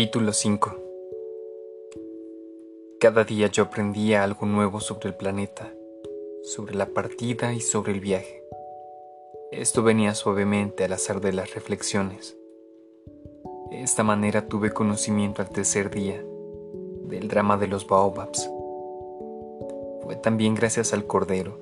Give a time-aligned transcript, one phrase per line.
[0.00, 0.76] Capítulo 5
[3.00, 5.74] Cada día yo aprendía algo nuevo sobre el planeta,
[6.42, 8.42] sobre la partida y sobre el viaje.
[9.52, 12.34] Esto venía suavemente al azar de las reflexiones.
[13.70, 16.24] De esta manera tuve conocimiento al tercer día
[17.04, 18.50] del drama de los baobabs.
[20.02, 21.58] Fue también gracias al cordero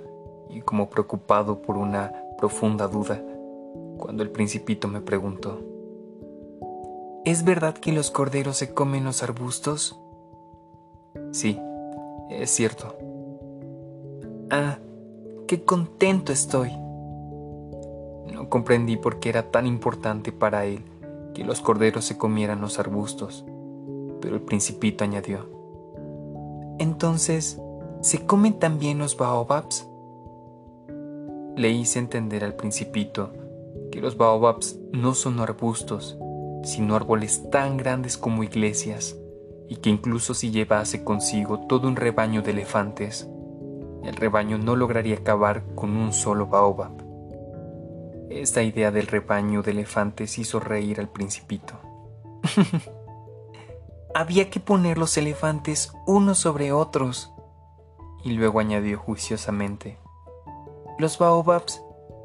[0.49, 3.21] y como preocupado por una profunda duda,
[3.99, 5.59] cuando el principito me preguntó,
[7.25, 10.01] ¿Es verdad que los corderos se comen los arbustos?
[11.33, 11.59] Sí,
[12.31, 12.97] es cierto.
[14.51, 14.79] Ah,
[15.47, 16.71] qué contento estoy.
[18.33, 20.85] No comprendí por qué era tan importante para él
[21.35, 23.45] que los corderos se comieran los arbustos,
[24.21, 25.49] pero el principito añadió.
[26.79, 27.61] Entonces,
[28.01, 29.89] ¿se comen también los baobabs?
[31.57, 33.33] Le hice entender al principito
[33.91, 36.19] que los baobabs no son arbustos,
[36.69, 39.17] sino árboles tan grandes como iglesias,
[39.69, 43.27] y que incluso si llevase consigo todo un rebaño de elefantes,
[44.05, 46.93] el rebaño no lograría acabar con un solo baobab.
[48.29, 51.73] Esta idea del rebaño de elefantes hizo reír al principito.
[54.15, 57.33] Había que poner los elefantes unos sobre otros.
[58.25, 59.99] Y luego añadió juiciosamente,
[60.99, 61.83] los baobabs,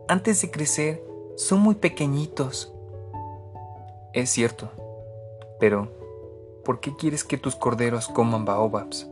[0.10, 1.02] antes de crecer,
[1.38, 2.73] son muy pequeñitos
[4.14, 4.70] es cierto,
[5.60, 5.88] pero
[6.64, 9.10] ¿por qué quieres que tus corderos coman baobabs?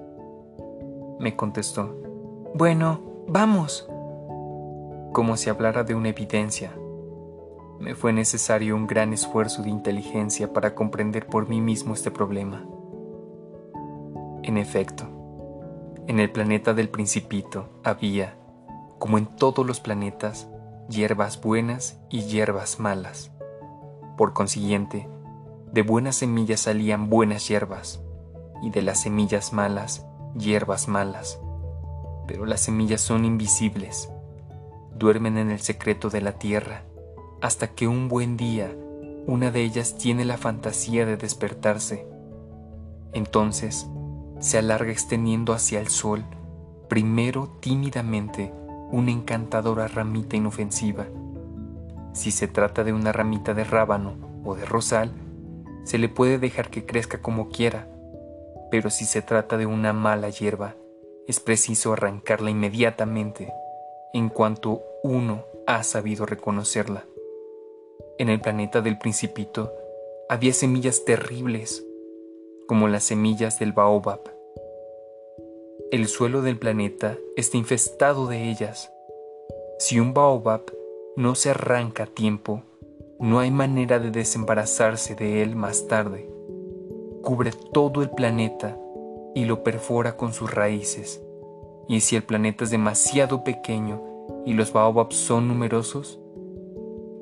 [1.19, 1.95] Me contestó,
[2.53, 3.87] bueno, vamos.
[5.13, 6.71] Como si hablara de una evidencia.
[7.79, 12.63] Me fue necesario un gran esfuerzo de inteligencia para comprender por mí mismo este problema.
[14.43, 15.05] En efecto,
[16.07, 18.37] en el planeta del principito había,
[18.99, 20.47] como en todos los planetas,
[20.89, 23.31] hierbas buenas y hierbas malas.
[24.21, 25.07] Por consiguiente,
[25.73, 28.03] de buenas semillas salían buenas hierbas,
[28.61, 30.05] y de las semillas malas,
[30.37, 31.39] hierbas malas.
[32.27, 34.11] Pero las semillas son invisibles,
[34.95, 36.83] duermen en el secreto de la tierra,
[37.41, 38.71] hasta que un buen día
[39.25, 42.05] una de ellas tiene la fantasía de despertarse.
[43.13, 43.87] Entonces
[44.39, 46.25] se alarga extendiendo hacia el sol,
[46.89, 48.53] primero tímidamente,
[48.91, 51.07] una encantadora ramita inofensiva,
[52.13, 55.11] si se trata de una ramita de rábano o de rosal,
[55.83, 57.87] se le puede dejar que crezca como quiera,
[58.69, 60.75] pero si se trata de una mala hierba,
[61.27, 63.51] es preciso arrancarla inmediatamente,
[64.13, 67.05] en cuanto uno ha sabido reconocerla.
[68.17, 69.73] En el planeta del principito
[70.29, 71.85] había semillas terribles,
[72.67, 74.21] como las semillas del baobab.
[75.91, 78.91] El suelo del planeta está infestado de ellas.
[79.79, 80.61] Si un baobab
[81.15, 82.63] no se arranca a tiempo,
[83.19, 86.29] no hay manera de desembarazarse de él más tarde.
[87.21, 88.77] Cubre todo el planeta
[89.35, 91.21] y lo perfora con sus raíces.
[91.87, 94.01] Y si el planeta es demasiado pequeño
[94.45, 96.19] y los baobabs son numerosos,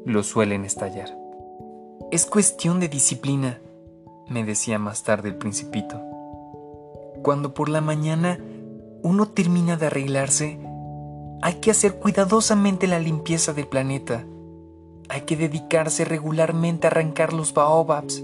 [0.05, 1.17] lo suelen estallar.
[2.11, 3.59] Es cuestión de disciplina,
[4.27, 5.99] me decía más tarde el principito.
[7.23, 8.39] Cuando por la mañana
[9.01, 10.59] uno termina de arreglarse,
[11.41, 14.25] hay que hacer cuidadosamente la limpieza del planeta.
[15.07, 18.23] Hay que dedicarse regularmente a arrancar los baobabs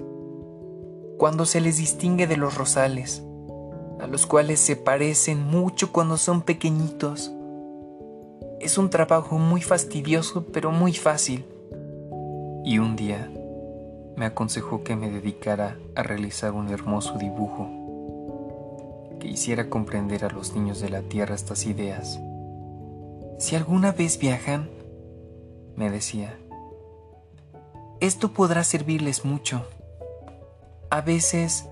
[1.18, 3.24] cuando se les distingue de los rosales,
[4.02, 7.31] a los cuales se parecen mucho cuando son pequeñitos.
[8.59, 11.46] Es un trabajo muy fastidioso pero muy fácil.
[12.66, 13.31] Y un día
[14.18, 17.70] me aconsejó que me dedicara a realizar un hermoso dibujo
[19.20, 22.20] que hiciera comprender a los niños de la Tierra estas ideas.
[23.38, 24.69] Si alguna vez viajan,
[25.75, 26.40] me decía,
[28.00, 29.66] esto podrá servirles mucho.
[30.90, 31.68] A veces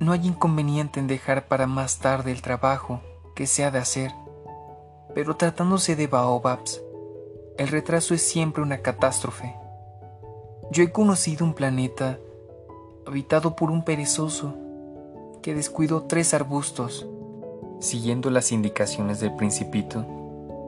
[0.00, 3.02] no hay inconveniente en dejar para más tarde el trabajo
[3.34, 4.12] que se ha de hacer,
[5.14, 6.80] pero tratándose de baobabs,
[7.58, 9.54] el retraso es siempre una catástrofe.
[10.70, 12.18] Yo he conocido un planeta
[13.06, 14.54] habitado por un perezoso
[15.42, 17.06] que descuidó tres arbustos.
[17.78, 20.23] Siguiendo las indicaciones del principito,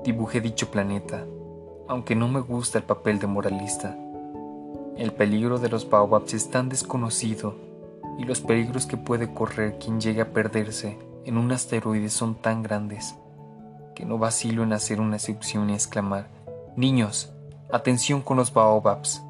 [0.06, 1.26] dibujé dicho planeta,
[1.88, 3.98] aunque no me gusta el papel de moralista.
[4.96, 7.56] El peligro de los baobabs es tan desconocido
[8.16, 12.62] y los peligros que puede correr quien llegue a perderse en un asteroide son tan
[12.62, 13.16] grandes
[13.96, 16.28] que no vacilo en hacer una excepción y exclamar,
[16.76, 17.32] Niños,
[17.72, 19.22] atención con los baobabs.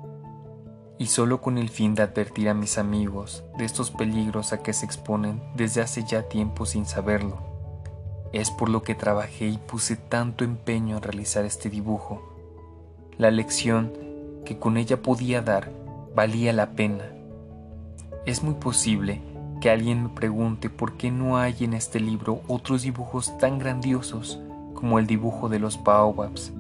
[0.99, 4.73] Y solo con el fin de advertir a mis amigos de estos peligros a que
[4.75, 7.46] se exponen desde hace ya tiempo sin saberlo
[8.33, 12.23] es por lo que trabajé y puse tanto empeño en realizar este dibujo.
[13.19, 13.93] La lección
[14.45, 15.71] que con ella podía dar
[16.15, 17.05] valía la pena.
[18.25, 19.21] Es muy posible
[19.61, 24.39] que alguien me pregunte por qué no hay en este libro otros dibujos tan grandiosos
[24.75, 26.53] como el dibujo de los baobabs.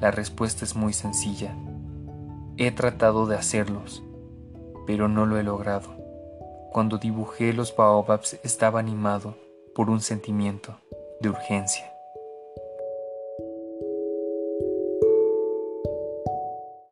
[0.00, 1.54] La respuesta es muy sencilla.
[2.56, 4.02] He tratado de hacerlos,
[4.86, 5.94] pero no lo he logrado.
[6.72, 9.36] Cuando dibujé los baobabs estaba animado
[9.74, 10.76] por un sentimiento
[11.22, 11.91] de urgencia.